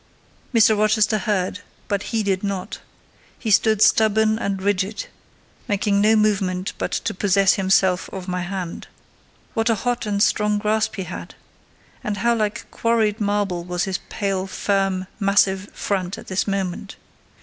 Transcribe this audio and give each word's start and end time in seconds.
Mr. 0.51 0.75
Rochester 0.75 1.19
heard, 1.19 1.59
but 1.87 2.01
heeded 2.09 2.43
not: 2.43 2.79
he 3.37 3.51
stood 3.51 3.83
stubborn 3.83 4.39
and 4.39 4.59
rigid, 4.59 5.05
making 5.67 6.01
no 6.01 6.15
movement 6.15 6.73
but 6.79 6.91
to 6.91 7.13
possess 7.13 7.53
himself 7.53 8.09
of 8.09 8.27
my 8.27 8.41
hand. 8.41 8.87
What 9.53 9.69
a 9.69 9.75
hot 9.75 10.07
and 10.07 10.19
strong 10.23 10.57
grasp 10.57 10.95
he 10.95 11.03
had! 11.03 11.35
and 12.03 12.17
how 12.17 12.33
like 12.33 12.65
quarried 12.71 13.21
marble 13.21 13.63
was 13.63 13.83
his 13.83 13.99
pale, 14.09 14.47
firm, 14.47 15.05
massive 15.19 15.69
front 15.71 16.17
at 16.17 16.25
this 16.29 16.47
moment! 16.47 16.95